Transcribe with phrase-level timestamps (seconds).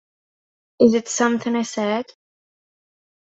[0.79, 2.07] Is It Something I Said?